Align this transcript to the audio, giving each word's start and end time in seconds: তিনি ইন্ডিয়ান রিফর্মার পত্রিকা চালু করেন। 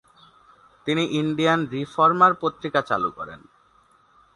তিনি 0.87 1.03
ইন্ডিয়ান 1.21 1.59
রিফর্মার 1.73 2.33
পত্রিকা 2.41 2.81
চালু 2.81 3.09
করেন। 3.11 3.39